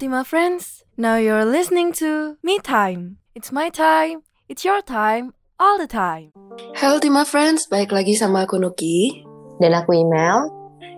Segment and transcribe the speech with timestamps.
[0.00, 3.20] Ultima friends, now you're listening to Me Time.
[3.36, 6.32] It's my time, it's your time, all the time.
[6.80, 9.20] Halo Ultima Friends, balik lagi sama aku Nuki.
[9.60, 10.48] Dan aku email,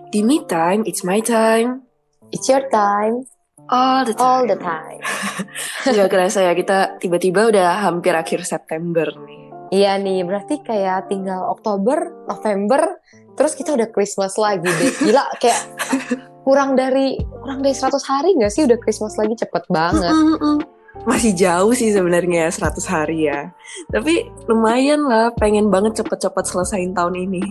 [0.07, 1.83] Di Me Time, it's my time,
[2.31, 3.27] it's your time,
[3.67, 4.23] all the time.
[4.23, 5.03] all the time.
[5.99, 9.51] Gak kerasa ya, kita tiba-tiba udah hampir akhir September nih.
[9.83, 13.03] Iya nih, berarti kayak tinggal Oktober, November,
[13.35, 14.95] terus kita udah Christmas lagi deh.
[14.95, 15.59] Gila, kayak
[16.47, 20.15] kurang dari kurang dari 100 hari gak sih udah Christmas lagi cepet banget.
[20.15, 20.63] Mm-mm.
[21.03, 23.51] Masih jauh sih sebenarnya 100 hari ya.
[23.91, 27.43] Tapi lumayan lah, pengen banget cepet-cepet selesain tahun ini.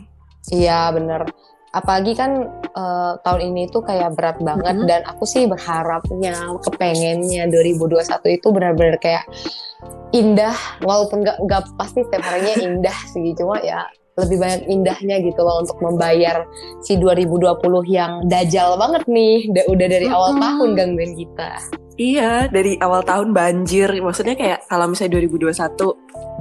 [0.48, 1.28] Iya bener.
[1.72, 4.88] Apalagi kan eh, tahun ini tuh kayak berat banget Mhm.
[4.88, 6.32] dan aku sih berharapnya,
[6.64, 9.28] kepengennya 2021 itu benar-benar kayak
[10.12, 15.40] indah, walaupun nggak nggak pasti setiap harinya indah sih, cuma ya lebih banyak indahnya gitu
[15.40, 16.44] loh untuk membayar
[16.84, 20.40] si 2020 yang dajal banget nih, Da- udah dari awal Mhm.
[20.40, 21.50] tahun gangguin kita.
[21.96, 23.88] Iya, dari awal tahun banjir.
[24.00, 25.96] Maksudnya kayak kalau misalnya 2021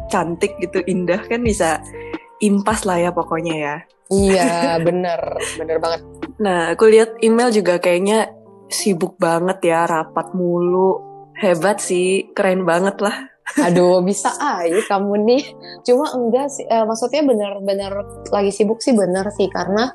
[0.08, 1.80] cantik gitu, indah kan bisa
[2.40, 3.76] impas lah ya pokoknya ya.
[4.12, 4.52] Iya
[4.88, 5.20] bener,
[5.56, 6.02] bener banget.
[6.42, 8.32] Nah, aku lihat email juga kayaknya
[8.68, 11.11] sibuk banget ya, rapat mulu.
[11.40, 13.32] Hebat sih, keren banget lah.
[13.60, 15.44] Aduh, bisa aja kamu nih.
[15.84, 17.92] Cuma enggak sih, eh, maksudnya bener-bener
[18.32, 19.92] lagi sibuk sih bener sih karena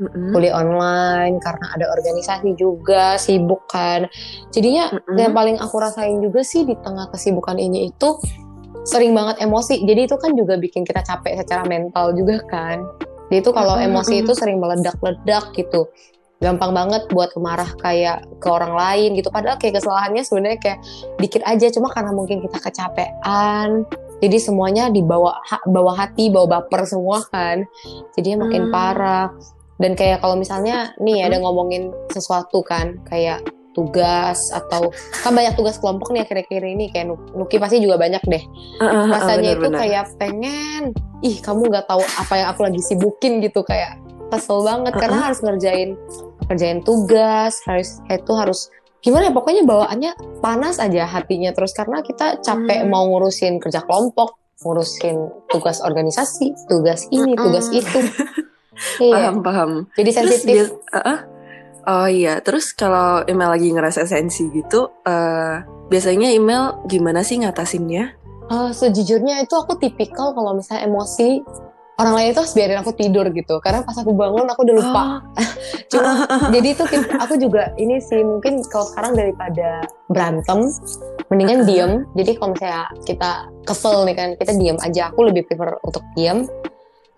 [0.00, 0.32] Mm-mm.
[0.32, 4.08] kuliah online karena ada organisasi juga sibuk kan
[4.48, 5.20] jadinya Mm-mm.
[5.20, 8.16] yang paling aku rasain juga sih di tengah kesibukan ini itu
[8.88, 12.82] sering banget emosi jadi itu kan juga bikin kita capek secara mental juga kan
[13.30, 15.86] jadi itu kalau emosi itu sering meledak-ledak gitu
[16.42, 19.30] gampang banget buat kemarah kayak ke orang lain gitu.
[19.30, 20.78] Padahal kayak kesalahannya sebenarnya kayak
[21.22, 23.86] dikit aja cuma karena mungkin kita kecapean.
[24.18, 27.62] Jadi semuanya dibawa ha- bawa hati bawa baper semua kan.
[28.18, 28.74] Jadinya makin Hmm.
[28.74, 29.28] parah.
[29.78, 33.42] Dan kayak kalau misalnya nih ada ngomongin sesuatu kan kayak
[33.72, 34.92] tugas atau
[35.24, 38.44] kan banyak tugas kelompok nih akhir-akhir ini kayak Nu- Nuki pasti juga banyak deh.
[38.78, 40.92] Ah, ah, ah, rasanya itu kayak pengen
[41.24, 43.64] ih kamu nggak tahu apa yang aku lagi sibukin gitu.
[43.64, 43.96] Kayak
[44.28, 45.26] kesel banget karena Uh-uh.
[45.28, 45.90] harus ngerjain
[46.48, 48.70] ngerjain tugas harus itu harus
[49.02, 52.90] gimana ya pokoknya bawaannya panas aja hatinya terus karena kita capek Hmm.
[52.90, 57.98] mau ngurusin kerja kelompok ngurusin tugas organisasi tugas ini tugas itu
[59.02, 59.70] iya paham paham.
[59.98, 60.64] jadi Terus sensitif
[60.94, 61.18] ah, ah.
[61.82, 68.14] oh iya, terus kalau email lagi ngerasa sensi gitu, eh, biasanya email gimana sih ngatasinnya?
[68.48, 71.42] Eh, sejujurnya itu aku tipikal kalau misalnya emosi
[72.00, 73.60] orang lain itu harus biarin aku tidur gitu.
[73.60, 75.02] Karena pas aku bangun aku udah lupa.
[75.02, 75.16] Oh,
[75.92, 76.10] cuma
[76.48, 76.84] jadi itu
[77.20, 80.72] aku juga ini sih mungkin kalau sekarang daripada berantem
[81.28, 81.92] mendingan diem.
[82.16, 83.30] Jadi kalau misalnya kita
[83.68, 85.12] kesel nih kan kita diem aja.
[85.12, 86.48] Aku lebih prefer untuk diem.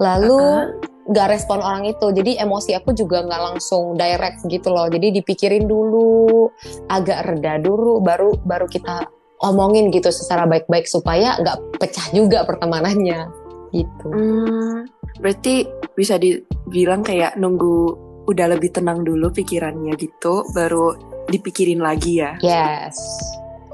[0.03, 0.75] Lalu
[1.05, 2.11] nggak respon orang itu.
[2.11, 4.91] Jadi emosi aku juga nggak langsung direct gitu loh.
[4.91, 6.51] Jadi dipikirin dulu
[6.91, 9.07] agak reda dulu baru baru kita
[9.45, 13.44] omongin gitu secara baik-baik supaya nggak pecah juga pertemanannya
[13.75, 14.87] gitu Hmm,
[15.19, 15.67] berarti
[15.99, 17.99] bisa dibilang kayak nunggu
[18.31, 20.95] udah lebih tenang dulu pikirannya gitu, baru
[21.29, 22.39] dipikirin lagi ya.
[22.41, 22.97] yes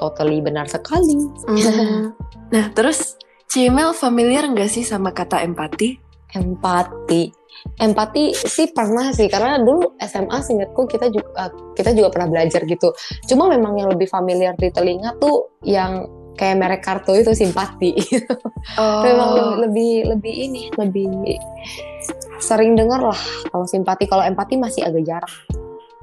[0.00, 2.16] totally benar sekali Hmm.
[2.50, 3.14] Nah, terus
[3.46, 5.98] Cimel familiar nggak sih sama kata empati?
[6.30, 7.26] empati
[7.82, 12.94] empati sih pernah sih karena dulu SMA seingatku kita juga kita juga pernah belajar gitu
[13.26, 16.06] cuma memang yang lebih familiar di telinga tuh yang
[16.40, 17.92] kayak merek kartu itu simpati
[18.76, 21.08] Oh, memang lebih, lebih ini lebih
[22.40, 25.34] sering dengar lah kalau simpati kalau empati masih agak jarang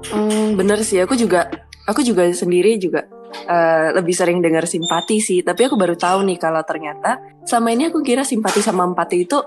[0.06, 1.50] Hmm, bener sih, aku juga,
[1.82, 3.10] aku juga sendiri juga
[3.50, 5.42] eh, lebih sering dengar simpati sih.
[5.42, 9.42] Tapi aku baru tahu nih kalau ternyata sama ini aku kira simpati sama empati itu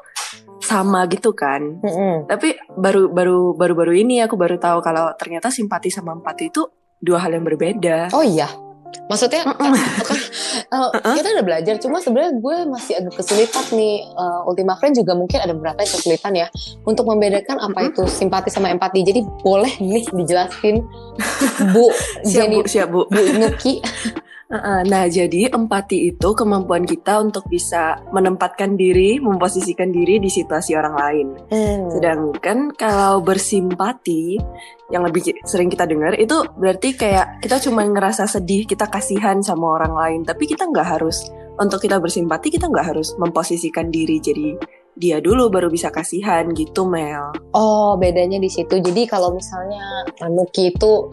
[0.59, 1.79] sama gitu kan.
[1.79, 2.27] Mm-mm.
[2.27, 6.67] Tapi baru baru baru baru ini aku baru tahu kalau ternyata simpati sama empati itu
[6.99, 8.11] dua hal yang berbeda.
[8.13, 8.45] oh iya
[9.07, 9.73] maksudnya kan,
[10.75, 14.05] eh, kita udah belajar cuma sebenarnya gue masih agak kesulitan nih.
[14.05, 16.47] Eh, Ultima Friend juga mungkin ada beberapa yang kesulitan ya.
[16.87, 19.03] Untuk membedakan apa itu simpati sama empati.
[19.03, 20.83] Jadi boleh nih dijelasin
[21.75, 21.91] Bu
[22.25, 23.01] Siap Jenny bu, siap bu.
[23.07, 23.83] Bu Nuki.
[24.51, 30.95] Nah, jadi empati itu kemampuan kita untuk bisa menempatkan diri, memposisikan diri di situasi orang
[30.99, 31.27] lain.
[31.47, 31.87] Hmm.
[31.87, 34.35] Sedangkan kalau bersimpati,
[34.91, 39.79] yang lebih sering kita dengar itu berarti kayak kita cuma ngerasa sedih, kita kasihan sama
[39.79, 40.21] orang lain.
[40.27, 44.59] Tapi kita nggak harus untuk kita bersimpati, kita nggak harus memposisikan diri jadi
[44.91, 47.31] dia dulu baru bisa kasihan gitu Mel.
[47.55, 48.83] Oh, bedanya di situ.
[48.83, 51.07] Jadi kalau misalnya Nuki itu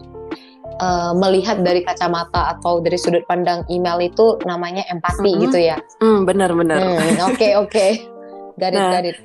[0.79, 5.43] eh, melihat dari kacamata atau dari sudut pandang email itu namanya empati Mm-mm.
[5.47, 5.77] gitu ya.
[5.99, 6.79] Hmm, benar-benar.
[6.79, 7.87] Hmm, Oke oke.
[8.59, 9.17] Garit Nah, garit.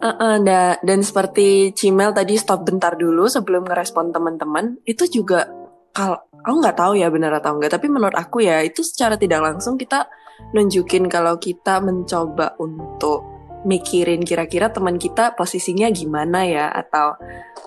[0.00, 5.44] Uh-uh, nah, dan seperti Cimel tadi stop bentar dulu sebelum ngerespon teman-teman, itu juga
[5.92, 9.44] kalau aku nggak tahu ya benar atau enggak tapi menurut aku ya itu secara tidak
[9.44, 10.08] langsung kita
[10.56, 13.26] nunjukin kalau kita mencoba untuk
[13.68, 17.12] mikirin kira-kira teman kita posisinya gimana ya atau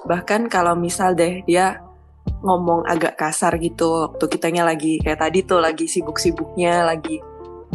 [0.09, 1.85] bahkan kalau misal deh dia
[2.43, 7.19] ngomong agak kasar gitu waktu kitanya lagi kayak tadi tuh lagi sibuk-sibuknya lagi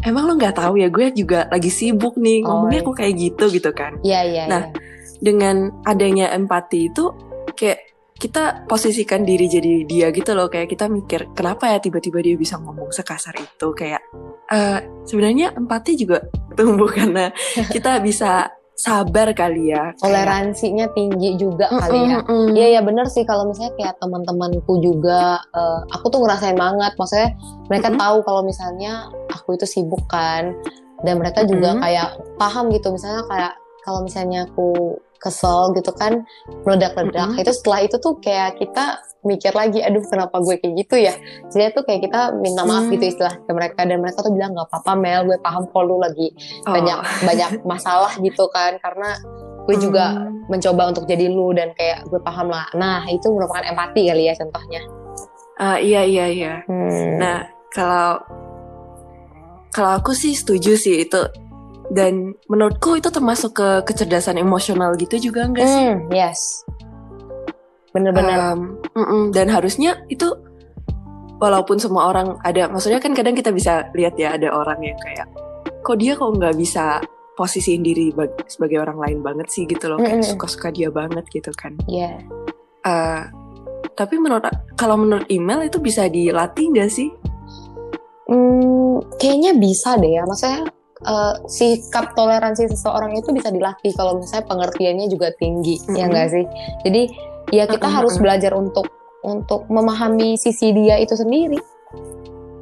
[0.05, 2.87] emang lo nggak tahu ya gue juga lagi sibuk nih Oh, ngomongnya iya.
[2.87, 4.45] kok kayak gitu gitu kan Iya iya.
[4.47, 4.79] Nah, iya.
[5.19, 5.57] dengan
[5.89, 7.11] adanya empati itu
[7.57, 12.35] kayak kita posisikan diri jadi dia gitu loh kayak kita mikir kenapa ya tiba-tiba dia
[12.35, 14.03] bisa ngomong sekasar itu kayak
[14.51, 16.27] eh sebenarnya empati juga
[16.59, 17.31] tumbuh karena
[17.71, 22.23] kita bisa sabar kali ya kayak- toleransinya tinggi juga kali ya.
[22.23, 22.55] Mm-mm, mm.
[22.55, 27.35] Iya ya bener sih kalau misalnya kayak teman-temanku juga eh, aku tuh ngerasain banget maksudnya
[27.67, 27.99] mereka Mm-mm.
[27.99, 28.93] tahu kalau misalnya
[29.29, 30.55] aku itu sibuk kan
[31.03, 31.83] dan mereka juga Mm-mm.
[31.83, 32.09] kayak
[32.39, 33.53] paham gitu misalnya kayak
[33.83, 36.23] kalau misalnya aku kesel gitu kan
[36.63, 37.43] meledak-ledak Mm-mm.
[37.43, 41.15] itu setelah itu tuh kayak kita mikir lagi aduh kenapa gue kayak gitu ya
[41.51, 42.95] jadi tuh kayak kita minta maaf Hmm.
[42.95, 45.99] gitu istilah ke mereka dan mereka tuh bilang nggak apa-apa Mel gue paham kok lu
[45.99, 46.31] lagi
[46.65, 46.73] Oh.
[46.73, 49.19] banyak banyak masalah gitu kan karena
[49.69, 50.47] gue juga Hmm.
[50.49, 52.65] mencoba untuk jadi lu dan kayak gue paham lah.
[52.73, 54.81] Nah itu merupakan empati kali ya contohnya.
[55.59, 57.19] Ah, iya iya iya Hmm.
[57.21, 58.23] Nah, kalau
[59.69, 61.21] kalau aku sih setuju sih itu
[61.89, 65.85] dan menurutku itu termasuk ke kecerdasan emosional gitu juga enggak sih?
[65.89, 66.41] Hmm, yes.
[67.97, 68.37] Bener-bener.
[68.37, 68.61] Um,
[68.93, 70.29] mm-mm, dan harusnya itu
[71.41, 75.27] walaupun semua orang ada maksudnya kan kadang kita bisa lihat ya ada orang yang kayak
[75.87, 76.99] kok dia kok nggak bisa
[77.39, 81.55] posisiin diri bag- sebagai orang lain banget sih gitu loh kayak suka-suka dia banget gitu
[81.55, 81.79] kan.
[81.87, 82.19] Iya.
[82.83, 83.23] Uh,
[83.95, 87.09] tapi menurut kalau menurut email itu bisa dilatih nggak sih?
[88.27, 90.27] Hmm, kayaknya bisa deh ya.
[90.27, 90.67] Maksudnya
[91.05, 96.09] eh, sikap toleransi seseorang itu bisa dilatih kalau misalnya pengertiannya juga tinggi, ya Mm-mm.
[96.11, 96.45] enggak sih?
[96.83, 97.03] Jadi
[97.55, 98.25] ya kita Mm-mm, harus mm-mm.
[98.25, 98.87] belajar untuk
[99.23, 101.59] untuk memahami sisi dia itu sendiri.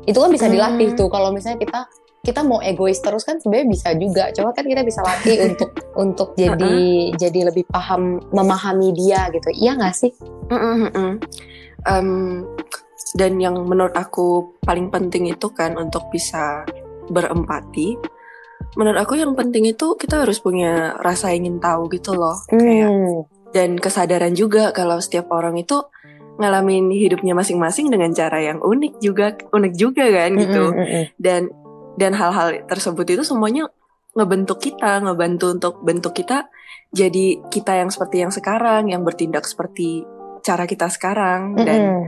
[0.07, 0.99] Itu kan bisa dilatih Hmm.
[0.99, 1.81] tuh kalau misalnya kita
[2.27, 4.25] kita mau egois terus kan sebenarnya bisa juga.
[4.35, 9.51] Coba kan kita bisa latih untuk untuk jadi jadi lebih paham memahami dia gitu.
[9.55, 10.13] Iya nggak sih?
[10.51, 11.13] Mm-mm, mm-mm.
[11.87, 12.43] Um,
[13.15, 16.67] dan yang menurut aku paling penting itu kan untuk bisa
[17.11, 18.16] berempati.
[18.77, 22.37] Menurut aku yang penting itu kita harus punya rasa ingin tahu gitu loh.
[22.47, 23.25] Kayak Hmm.
[23.57, 25.81] dan kesadaran juga kalau setiap orang itu
[26.37, 30.65] ngalamin hidupnya masing-masing dengan cara yang unik juga unik juga kan gitu.
[30.69, 31.05] Mm-mm, mm-mm.
[31.17, 31.49] Dan
[31.97, 33.73] dan hal-hal tersebut itu semuanya
[34.13, 36.53] ngebentuk kita, ngebantu untuk bentuk kita
[36.93, 40.05] jadi kita yang seperti yang sekarang, yang bertindak seperti
[40.45, 42.05] cara kita sekarang dan Mm-mm.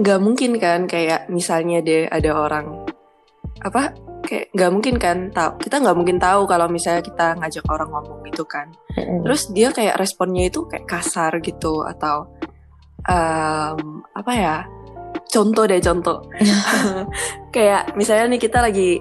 [0.00, 2.82] nggak mungkin kan kayak misalnya deh ada orang
[3.62, 7.88] apa kayak nggak mungkin kan tahu kita nggak mungkin tahu kalau misalnya kita ngajak orang
[7.92, 9.22] ngomong gitu kan Mm-mm.
[9.22, 12.32] terus dia kayak responnya itu kayak kasar gitu atau
[13.04, 14.56] em, apa ya
[15.28, 16.24] contoh deh contoh
[17.54, 18.98] kayak misalnya nih kita lagi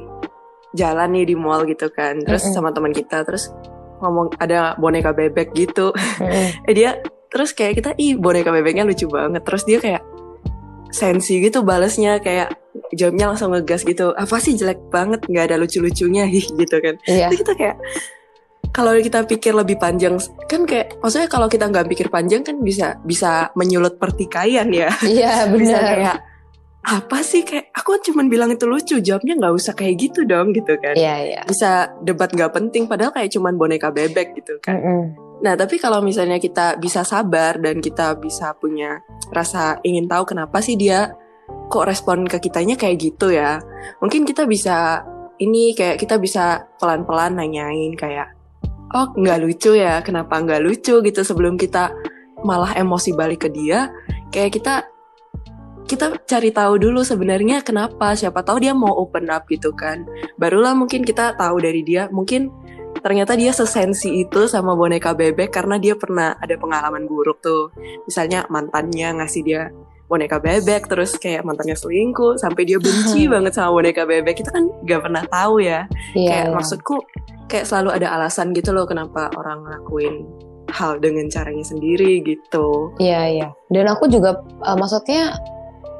[0.75, 2.55] jalan nih di mall gitu kan terus Mm-mm.
[2.55, 3.49] sama teman kita terus
[4.03, 6.47] ngomong ada boneka bebek gitu Mm-mm.
[6.69, 6.99] eh dia
[7.33, 10.03] terus kayak kita ih boneka bebeknya lucu banget terus dia kayak
[10.93, 12.62] sensi gitu balesnya kayak
[12.93, 16.25] jawabnya langsung ngegas gitu apa sih jelek banget nggak ada lucu-lucunya
[16.61, 17.27] gitu kan Iya.
[17.29, 17.77] itu kita kayak
[18.73, 22.97] kalau kita pikir lebih panjang kan kayak maksudnya kalau kita nggak pikir panjang kan bisa
[23.03, 25.83] bisa menyulut pertikaian ya Iya bisa benar.
[25.93, 26.17] kayak
[26.83, 30.75] apa sih kayak aku cuma bilang itu lucu jawabnya nggak usah kayak gitu dong gitu
[30.75, 31.41] kan Iya iya.
[31.45, 35.03] bisa debat nggak penting padahal kayak cuman boneka bebek gitu kan Mm-mm.
[35.43, 40.63] Nah, tapi kalau misalnya kita bisa sabar dan kita bisa punya rasa ingin tahu kenapa
[40.63, 41.11] sih dia
[41.73, 43.57] kok respon ke kitanya kayak gitu ya.
[43.97, 45.01] Mungkin kita bisa
[45.41, 48.29] ini kayak kita bisa pelan-pelan nanyain kayak
[48.93, 51.89] oh nggak lucu ya, kenapa nggak lucu gitu sebelum kita
[52.45, 53.89] malah emosi balik ke dia.
[54.29, 54.75] Kayak kita
[55.89, 60.07] kita cari tahu dulu sebenarnya kenapa siapa tahu dia mau open up gitu kan
[60.39, 62.47] barulah mungkin kita tahu dari dia mungkin
[63.03, 67.75] ternyata dia sesensi itu sama boneka bebek karena dia pernah ada pengalaman buruk tuh.
[68.07, 69.67] Misalnya mantannya ngasih dia
[70.13, 74.45] boneka bebek terus kayak mantannya selingkuh sampai dia benci banget sama boneka bebek.
[74.45, 75.89] Kita kan gak pernah tahu ya.
[76.13, 76.29] Iya.
[76.29, 76.53] kayak iya.
[76.53, 76.95] maksudku
[77.49, 80.29] kayak selalu ada alasan gitu loh kenapa orang ngelakuin
[80.69, 82.93] hal dengan caranya sendiri gitu.
[83.01, 83.49] Iya iya.
[83.73, 85.33] Dan aku juga eh, maksudnya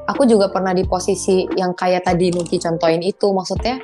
[0.06, 3.80] aku juga pernah di posisi yang kayak tadi Nuki contohin itu maksudnya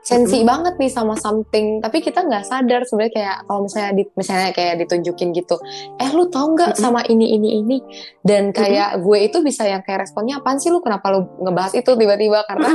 [0.00, 1.80] sensi banget nih sama something.
[1.84, 5.56] Tapi kita nggak sadar sebenarnya kayak kalau misalnya di, misalnya kayak ditunjukin gitu
[6.00, 6.82] eh lu tau nggak Mm-mm.
[6.82, 7.78] sama ini ini ini?
[8.20, 10.80] Dan kayak gue itu bisa yang kayak responnya apaan sih lu?
[10.84, 12.44] Kenapa lu ngebahas itu tiba-tiba?
[12.44, 12.68] Karena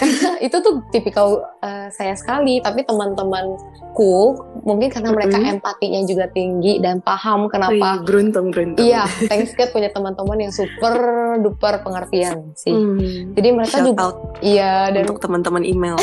[0.00, 4.14] karena itu tuh tipikal uh, saya sekali tapi teman-temanku
[4.62, 5.54] mungkin karena mereka Mm-mm.
[5.56, 8.80] empatinya juga tinggi dan paham Wih, kenapa beruntung beruntung.
[8.80, 10.94] iya thanks God punya teman-teman yang super
[11.38, 13.32] duper pengertian sih Hmm.
[13.34, 15.96] jadi mereka Shout juga out iya dan untuk teman-teman email.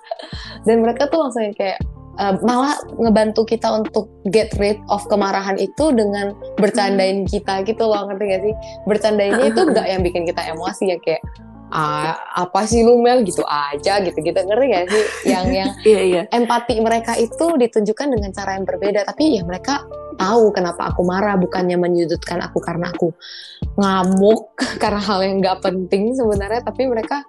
[0.66, 1.78] dan mereka tuh langsung yang kayak
[2.18, 8.08] uh, malah ngebantu kita untuk get rid of kemarahan itu dengan bercandain kita gitu loh
[8.10, 11.22] ngerti gak sih bercandainnya itu nggak yang bikin kita emosi ya kayak
[11.72, 13.22] ah, apa sih lu Mel?
[13.22, 15.04] Gitu aja gitu gitu ngerti gak sih?
[15.30, 16.22] Yang yang Iya iya.
[16.30, 19.06] empati mereka itu ditunjukkan dengan cara yang berbeda.
[19.06, 19.86] Tapi ya mereka
[20.18, 21.38] tahu kenapa aku marah.
[21.38, 23.14] Bukannya menyudutkan aku karena aku
[23.76, 26.62] ngamuk karena hal yang nggak penting sebenarnya.
[26.62, 27.22] Tapi mereka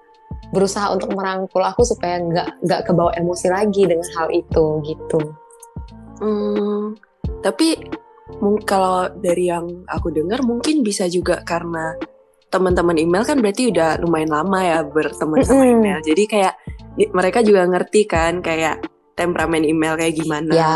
[0.51, 5.19] berusaha untuk merangkul aku supaya nggak nggak kebawa emosi lagi dengan hal itu gitu.
[6.17, 6.97] Hmm,
[7.45, 7.77] tapi
[8.65, 11.93] kalau dari yang aku dengar mungkin bisa juga karena
[12.47, 15.99] teman-teman email kan berarti udah lumayan lama ya berteman sama email.
[15.99, 16.53] Jadi kayak
[17.11, 18.81] mereka juga ngerti kan kayak
[19.13, 20.51] temperamen email kayak gimana.
[20.53, 20.75] ya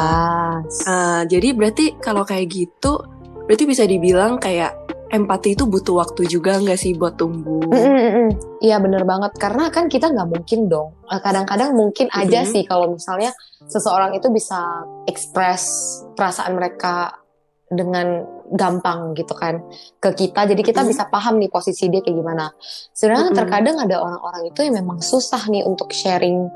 [0.65, 2.99] Eh, jadi berarti kalau kayak gitu
[3.47, 4.75] berarti bisa dibilang kayak
[5.11, 7.67] empati itu butuh waktu juga nggak sih buat tumbuh?
[8.63, 10.95] Iya bener banget karena kan kita nggak mungkin dong.
[11.07, 12.47] Eh, Kadang-kadang mungkin aja Mhm.
[12.47, 13.31] sih kalau misalnya
[13.67, 14.59] seseorang itu bisa
[15.07, 15.67] ekspres
[16.15, 17.19] perasaan mereka
[17.67, 19.63] dengan gampang gitu kan
[19.98, 20.43] ke kita.
[20.46, 20.89] Jadi kita Mhm.
[20.91, 22.51] bisa paham nih posisi dia kayak gimana.
[22.91, 23.38] Sebenarnya Mhm.
[23.38, 26.51] terkadang ada orang-orang itu yang memang susah nih untuk sharing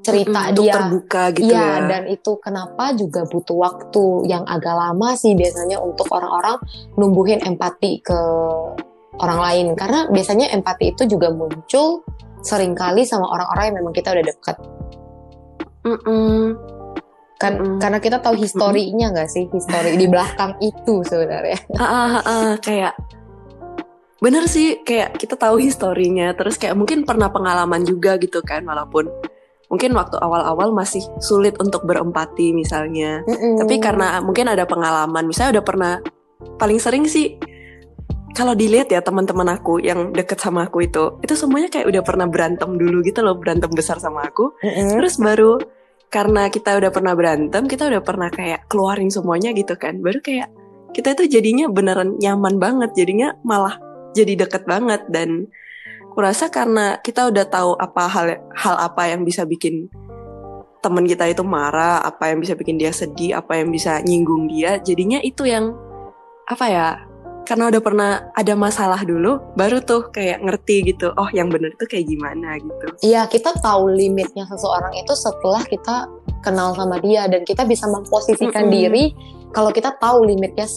[0.00, 0.74] cerita Mm-mm, untuk dia.
[0.80, 1.84] terbuka gitu Iya, ya.
[1.84, 6.56] dan itu kenapa juga butuh waktu yang agak lama sih biasanya untuk orang-orang
[6.96, 8.16] numbuhin empati ke
[9.20, 9.66] orang lain.
[9.76, 12.00] Karena biasanya empati itu juga muncul
[12.40, 14.56] sering kali sama orang-orang yang memang kita udah dekat.
[15.84, 16.79] Mm-mm.
[17.40, 17.78] Kan, Mm-mm.
[17.80, 19.48] Karena kita tahu historinya nggak sih?
[19.48, 21.56] Histori di belakang itu sebenarnya.
[21.80, 22.92] Ah, ah, ah, kayak
[24.20, 29.08] bener sih kayak kita tahu historinya terus kayak mungkin pernah pengalaman juga gitu kan walaupun
[29.72, 33.64] mungkin waktu awal-awal masih sulit untuk berempati misalnya Mm-mm.
[33.64, 35.94] tapi karena mungkin ada pengalaman misalnya udah pernah
[36.60, 37.40] paling sering sih
[38.36, 42.28] kalau dilihat ya teman-teman aku yang deket sama aku itu itu semuanya kayak udah pernah
[42.28, 45.00] berantem dulu gitu loh berantem besar sama aku Mm-mm.
[45.00, 45.56] terus baru
[46.10, 50.02] karena kita udah pernah berantem kita udah pernah kayak keluarin semuanya gitu kan.
[50.02, 50.50] Baru kayak
[50.90, 53.78] kita itu jadinya beneran nyaman banget jadinya malah
[54.12, 55.06] jadi deket banget.
[55.06, 55.46] Dan
[56.10, 58.26] kurasa karena kita udah tahu apa hal
[58.58, 59.86] hal apa yang bisa bikin
[60.80, 64.80] teman kita itu marah apa yang bisa bikin dia sedih apa yang bisa nyinggung dia
[64.80, 65.76] jadinya itu yang
[66.48, 66.88] apa ya
[67.50, 71.84] karena udah pernah ada masalah dulu baru tuh kayak ngerti gitu oh yang bener itu
[71.90, 76.06] kayak gimana gitu Iya, kita tahu limitnya seseorang itu setelah kita
[76.46, 78.76] kenal sama dia dan kita bisa memposisikan Mm-mm.
[78.78, 79.04] diri
[79.50, 80.70] kalau kita tahu limitnya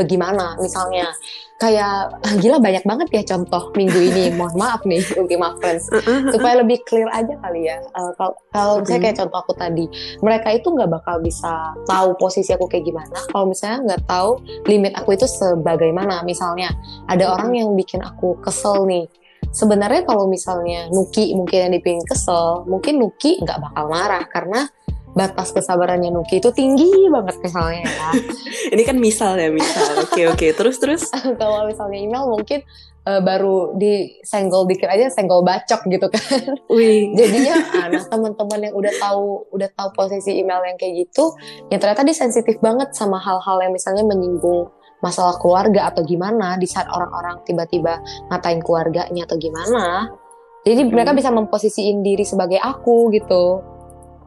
[0.00, 0.56] sebagaimana.
[0.56, 1.12] Misalnya
[1.60, 4.24] kayak ah, gila banyak banget ya contoh minggu ini.
[4.40, 5.92] Mohon maaf nih Ultima Friends.
[6.32, 7.84] Supaya lebih clear aja kali ya.
[7.84, 9.84] Eh, kalau kalau misalnya kayak contoh aku tadi,
[10.24, 14.96] mereka itu nggak bakal bisa tahu posisi aku kayak gimana kalau misalnya nggak tahu limit
[14.96, 16.24] aku itu sebagaimana.
[16.24, 16.72] Misalnya
[17.04, 19.04] ada orang yang bikin aku kesel nih
[19.50, 24.70] sebenarnya kalau misalnya Nuki mungkin yang dibikin kesel, mungkin Nuki nggak bakal marah karena
[25.14, 28.08] batas kesabarannya Nuki itu tinggi banget misalnya ya.
[28.74, 30.06] Ini kan misal ya misal.
[30.06, 30.46] Oke oke.
[30.54, 31.02] Terus terus.
[31.40, 32.62] kalau misalnya email mungkin
[33.06, 36.54] eh, baru disenggol dikit aja senggol bacok gitu kan.
[36.70, 37.10] Wih.
[37.18, 37.54] Jadinya
[37.90, 41.34] anak teman-teman yang udah tahu udah tahu posisi email yang kayak gitu,
[41.74, 46.68] yang ternyata dia sensitif banget sama hal-hal yang misalnya menyinggung masalah keluarga atau gimana di
[46.68, 50.12] saat orang-orang tiba-tiba ngatain keluarganya atau gimana.
[50.60, 50.92] Jadi Hmm.
[50.92, 53.64] mereka bisa memposisiin diri sebagai aku gitu.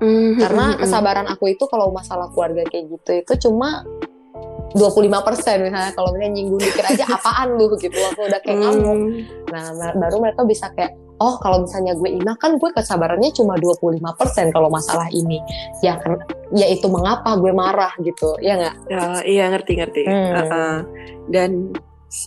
[0.02, 3.86] Mm, Karena mm, mm, kesabaran aku itu kalau masalah keluarga kayak gitu itu cuma
[4.74, 8.64] 25% misalnya kalau misalnya nyinggung dikit aja apaan lu gitu langsung udah kayak mm.
[8.66, 8.98] ngamuk.
[9.54, 13.54] Nah, ma- baru mereka bisa kayak, oh kalau misalnya gue email kan gue kesabarannya cuma
[13.62, 14.02] 25%
[14.50, 15.38] kalau masalah ini.
[15.86, 16.18] Ya kan,
[16.58, 18.76] ya itu mengapa gue marah gitu, ya nggak?
[18.90, 20.02] Ya, iya ngerti ngerti.
[20.10, 20.32] Hmm.
[20.42, 20.76] Uh-uh.
[21.30, 21.52] Dan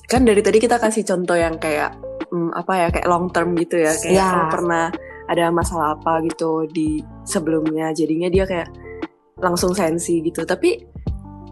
[0.07, 1.95] kan dari tadi kita kasih contoh yang kayak
[2.31, 4.31] mm, apa ya kayak long term gitu ya kayak Ya.
[4.35, 4.91] oh, pernah
[5.27, 7.91] ada masalah apa gitu di sebelumnya.
[7.95, 8.71] Jadinya dia kayak
[9.43, 10.47] langsung sensi gitu.
[10.47, 10.81] Tapi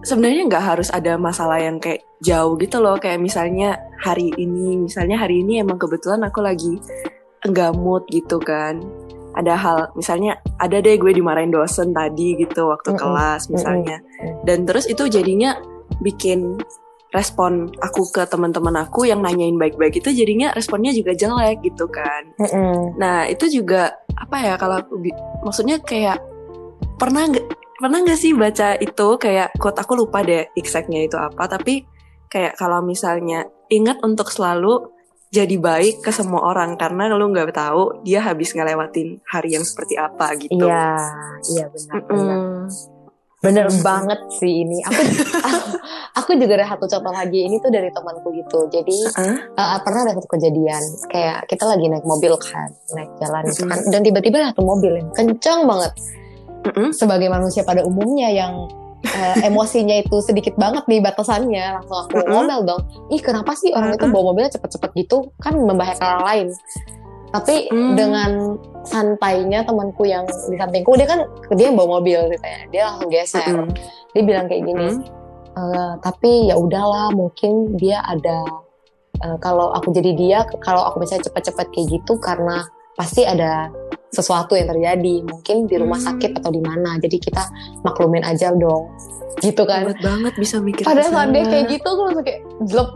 [0.05, 2.97] sebenarnya nggak harus ada masalah yang kayak jauh gitu loh.
[2.99, 6.79] Kayak misalnya hari ini misalnya hari ini emang kebetulan aku lagi
[7.45, 8.81] enggak mood gitu kan.
[9.35, 13.03] Ada hal misalnya ada deh gue dimarahin dosen tadi gitu waktu Mm-mm.
[13.03, 13.99] kelas misalnya.
[13.99, 14.47] Mm-mm.
[14.47, 15.59] dan terus itu jadinya
[15.99, 16.63] bikin
[17.15, 22.35] respon aku ke teman-teman aku yang nanyain baik-baik itu jadinya responnya juga jelek gitu kan
[22.99, 24.99] Nah itu juga apa ya kalau aku
[25.47, 26.19] maksudnya kayak
[26.99, 27.47] pernah nggak
[27.79, 31.87] pernah nggak sih baca itu kayak quote aku lupa deh exactnya itu apa tapi
[32.31, 34.95] kayak kalau misalnya ingat untuk selalu
[35.35, 39.99] jadi baik ke semua orang karena lu nggak tahu dia habis ngelewatin hari yang seperti
[39.99, 40.63] apa gitu.
[40.63, 40.95] Iya,
[41.51, 41.91] iya benar.
[41.99, 42.15] Mm-mm.
[42.15, 42.39] benar.
[43.45, 44.81] Bener banget sih ini.
[44.81, 45.01] Aku,
[46.25, 47.45] aku juga ada satu contoh lagi.
[47.45, 48.67] Ini tuh dari temanku gitu.
[48.73, 49.37] Jadi Heeh.
[49.53, 50.83] uh, pernah ada satu kejadian.
[51.13, 53.79] Kayak kita lagi naik mobil kan, naik jalan gitu kan.
[53.93, 55.93] Dan tiba-tiba ada satu mobil yang kencang banget.
[56.97, 58.65] Sebagai manusia pada umumnya yang
[59.05, 61.81] uh, emosinya itu sedikit banget nih batasannya.
[61.81, 62.33] Langsung aku Mm-mm.
[62.33, 62.83] ngomel dong.
[63.13, 65.29] Ih kenapa sih orang itu bawa mobilnya cepet-cepet gitu?
[65.45, 66.49] Kan membahayakan orang lain.
[67.35, 67.67] Tapi
[67.99, 68.31] dengan
[68.85, 70.95] santainya temanku yang di sampingku.
[70.95, 71.21] Dia kan
[71.53, 73.49] dia yang bawa mobil ceritanya dia langsung geser.
[73.49, 73.73] Mm-mm.
[74.13, 75.03] dia bilang kayak gini Mm.
[75.55, 78.43] "Eh, tapi ya udahlah mungkin dia ada
[79.15, 83.71] eh, kalau aku jadi dia kalau aku bisa cepat-cepat kayak gitu karena pasti ada
[84.11, 85.27] sesuatu yang terjadi.
[85.27, 86.15] Mungkin di rumah Hmm.
[86.15, 86.99] sakit atau di mana.
[86.99, 87.43] Jadi kita
[87.83, 88.91] maklumin aja dong.
[89.43, 89.91] Gitu kan.
[89.91, 92.91] Hebat banget bisa mikir pada saat dia kayak gitu aku langsung kayak jelek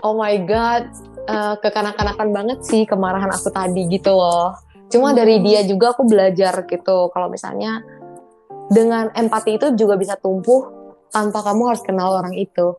[0.00, 0.84] oh my god
[1.24, 4.52] eh, kekanak-kanakan banget sih kemarahan aku tadi gitu loh
[4.86, 5.16] cuma Hmm.
[5.16, 7.80] dari dia juga aku belajar gitu kalau misalnya
[8.66, 10.70] dengan empati itu juga bisa tumbuh
[11.08, 12.74] tanpa kamu harus kenal orang itu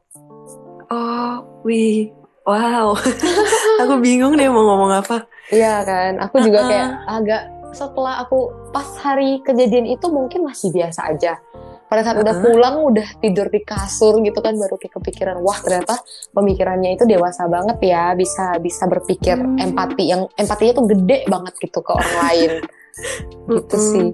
[0.86, 2.14] Oh, wih.
[2.46, 2.94] Wow.
[3.82, 5.26] aku bingung deh mau ngomong apa.
[5.48, 6.70] iya kan aku juga Uh-uh.
[6.70, 8.38] kayak agak setelah aku
[8.70, 11.42] pas hari kejadian itu mungkin masih biasa aja
[11.86, 12.44] pada saat udah Uh-uh.
[12.44, 16.02] pulang udah tidur di kasur gitu kan baru kayak kepikiran wah ternyata
[16.32, 19.62] pemikirannya itu dewasa banget ya bisa bisa berpikir Hmm.
[19.62, 22.52] empati yang empatinya tuh gede banget gitu ke orang lain
[23.54, 23.92] gitu Mm-mm.
[23.92, 24.08] sih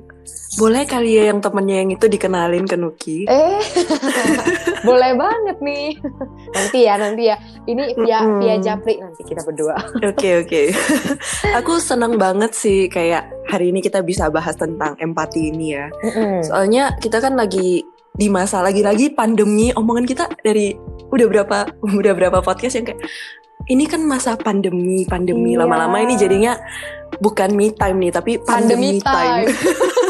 [0.51, 3.23] Boleh kali ya yang temennya yang itu dikenalin ke Nuki.
[3.23, 3.63] eh
[4.81, 5.93] boleh banget nih
[6.55, 7.35] nanti ya nanti ya
[7.69, 8.39] ini via Mm-mm.
[8.41, 10.61] via japri nanti kita berdua Oke oke.
[11.59, 15.85] aku senang banget sih kayak hari ini kita bisa bahas tentang empati ini ya.
[16.01, 16.41] Mm-mm.
[16.45, 19.69] Soalnya kita kan lagi di masa lagi-lagi pandemi.
[19.71, 20.73] Omongan kita dari
[21.13, 21.57] udah berapa
[22.01, 23.01] udah berapa podcast yang kayak
[23.69, 25.63] ini kan masa pandemi pandemi Iya.
[25.65, 26.57] lama-lama ini jadinya
[27.21, 29.45] bukan me time nih tapi pandemi pandemi, time.
[29.53, 30.09] time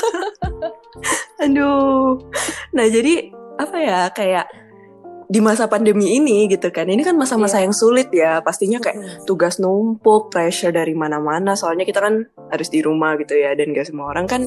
[1.42, 2.22] Aduh.
[2.78, 4.46] Nah, jadi apa ya kayak
[5.32, 6.92] di masa pandemi ini gitu kan.
[6.92, 7.64] Ini kan masa-masa Iya.
[7.64, 8.44] yang sulit ya.
[8.44, 11.56] Pastinya kayak tugas numpuk, pressure dari mana-mana.
[11.56, 14.44] Soalnya kita kan harus di rumah gitu ya dan gak semua orang kan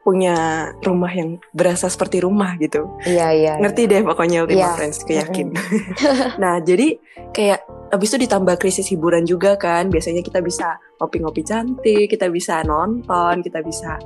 [0.00, 2.84] punya rumah yang berasa seperti rumah gitu.
[3.08, 4.48] iya iya Ngerti deh pokoknya Iya.
[4.48, 5.48] Ultima Friends, aku yakin.
[6.42, 6.96] nah, jadi
[7.32, 9.88] kayak abis itu ditambah krisis hiburan juga kan.
[9.88, 13.96] Biasanya kita bisa ngopi-ngopi cantik, kita bisa nonton, kita bisa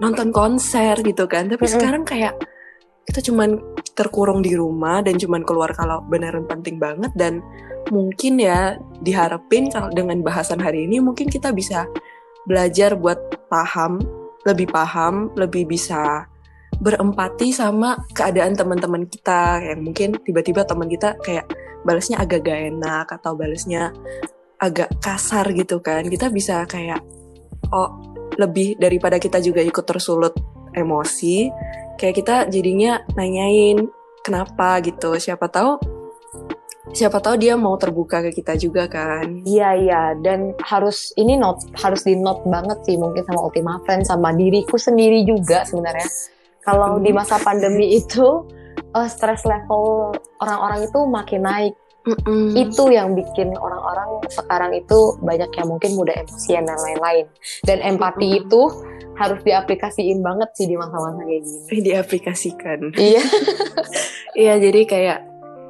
[0.00, 1.48] nonton konser gitu kan.
[1.48, 1.74] Tapi Mm-mm.
[1.76, 2.32] sekarang kayak
[3.04, 3.60] kita cuman
[3.94, 7.44] terkurung di rumah dan cuman keluar kalau beneran penting banget dan
[7.92, 11.84] mungkin ya diharapin kalau dengan bahasan hari ini mungkin kita bisa
[12.48, 14.00] belajar buat paham,
[14.44, 16.28] lebih paham, lebih bisa
[16.80, 19.60] berempati sama keadaan teman-teman kita.
[19.64, 21.48] Yang mungkin tiba-tiba teman kita kayak
[21.84, 23.92] balasnya agak gak enak atau balasnya
[24.60, 26.04] agak kasar gitu kan.
[26.08, 27.00] Kita bisa kayak
[27.72, 27.90] oh
[28.36, 30.34] lebih daripada kita juga ikut tersulut
[30.74, 31.48] emosi
[31.96, 33.88] kayak kita jadinya nanyain
[34.24, 35.78] kenapa gitu siapa tahu
[36.94, 41.58] siapa tahu dia mau terbuka ke kita juga kan Iya iya dan harus ini not
[41.80, 46.06] harus di note banget sih mungkin sama Ultima Friends sama diriku sendiri juga sebenarnya.
[46.64, 47.02] Kalau Hmm.
[47.04, 48.46] di masa pandemi itu
[48.94, 51.74] eh, stress level orang-orang itu makin naik.
[52.04, 52.52] Mm-mm.
[52.52, 57.24] Itu yang bikin orang-orang sekarang itu banyak yang mungkin mudah emosian dan lain-lain.
[57.64, 58.40] Dan empati Mm-mm.
[58.44, 58.60] itu
[59.14, 61.80] harus diaplikasiin banget sih di masa-masa kayak gini.
[61.90, 63.22] diaplikasikan Iya.
[64.34, 65.18] Iya, jadi kayak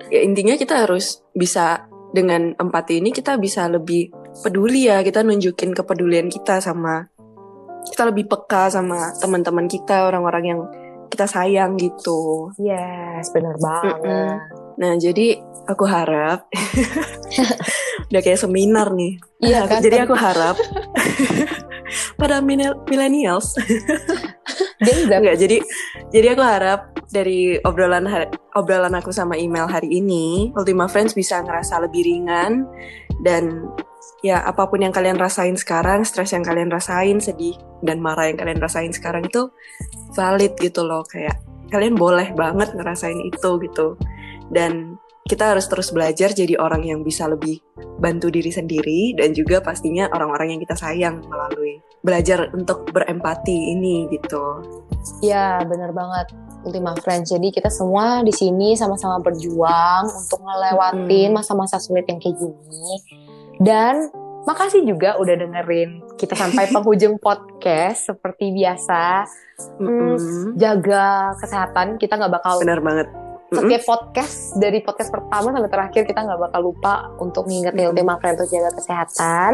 [0.09, 1.85] ya intinya kita harus bisa
[2.17, 4.09] dengan empati ini kita bisa lebih
[4.41, 7.13] peduli ya, kita nunjukin kepedulian kita sama
[7.85, 10.61] kita lebih peka sama teman-teman kita, orang-orang yang
[11.13, 12.49] kita sayang gitu.
[12.57, 14.01] Yes, benar banget.
[14.01, 14.33] Mm-mm.
[14.81, 16.49] Nah, jadi aku harap
[18.11, 19.21] udah kayak seminar nih.
[19.45, 19.79] Iya kan?
[19.85, 20.57] Jadi aku harap
[22.17, 23.55] pada millennial- millennials.
[24.85, 25.59] Enggak, jadi
[26.13, 31.41] jadi aku harap dari obrolan hari- obrolan aku sama email hari ini, Ultima Friends bisa
[31.43, 32.67] ngerasa lebih ringan
[33.23, 33.65] dan
[34.25, 38.41] ya apa pun yang kalian rasain sekarang, stres yang kalian rasain, sedih dan marah yang
[38.41, 39.49] kalian rasain sekarang itu
[40.17, 41.37] valid gitu loh kayak
[41.73, 43.97] kalian boleh banget ngerasain itu gitu.
[44.53, 47.57] Dan kita harus terus belajar jadi orang yang bisa lebih
[47.97, 54.05] bantu diri sendiri dan juga pastinya orang-orang yang kita sayang melalui belajar untuk berempati ini
[54.13, 54.61] gitu.
[55.25, 56.37] Iya, benar banget.
[56.69, 57.33] Ultima Friends.
[57.33, 61.37] Jadi kita semua di sini sama-sama berjuang untuk ngelewatin Mm.
[61.41, 62.89] masa-masa sulit yang kayak gini.
[63.65, 64.13] Dan
[64.45, 69.25] makasih juga udah dengerin kita sampai penghujung podcast seperti biasa.
[69.81, 70.61] Mm-mm.
[70.61, 73.24] Jaga kesehatan, kita nggak bakal Benar banget.
[73.57, 77.97] Setiap podcast dari podcast pertama sampai terakhir kita nggak bakal lupa untuk mengingetin Mm-mm.
[77.97, 79.53] tema kalian untuk jaga kesehatan,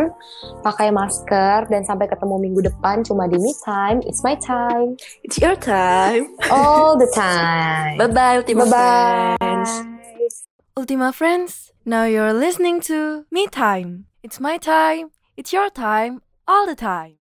[0.60, 5.36] pakai masker dan sampai ketemu minggu depan cuma di me time, it's my time, It's
[5.36, 6.32] your time.
[6.48, 7.96] all the time.
[7.96, 9.36] Bye bye Ultima Bye bye.
[9.38, 9.70] Friends.
[10.72, 14.06] Ultima friends, now you're listening to Me Time.
[14.22, 17.20] It's my time, it's your time, all the time.